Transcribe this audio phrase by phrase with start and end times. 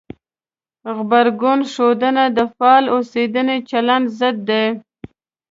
[0.95, 4.65] غبرګون ښودنه د فعال اوسېدنې چلند ضد دی.